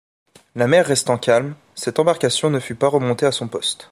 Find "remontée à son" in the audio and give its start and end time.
2.87-3.47